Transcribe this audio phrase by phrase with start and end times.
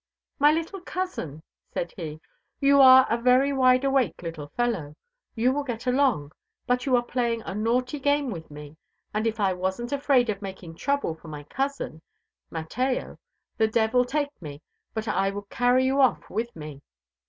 [0.39, 2.19] "My little cousin," said he,
[2.59, 4.95] "you are a very wide awake little fellow.
[5.35, 6.31] You will get along.
[6.65, 8.77] But you are playing a naughty game with me;
[9.13, 12.01] and if I wasn't afraid of making trouble for my cousin,
[12.49, 13.19] Mateo,
[13.57, 14.63] the devil take me!
[14.95, 16.81] but I would carry you off with me."